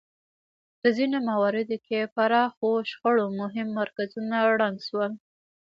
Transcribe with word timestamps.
په 0.79 0.87
ځینو 0.97 1.17
مواردو 1.29 1.77
کې 1.85 2.11
پراخو 2.15 2.69
شخړو 2.89 3.25
مهم 3.41 3.67
مرکزونه 3.79 4.35
ړنګ 4.59 4.77
شول. 4.87 5.11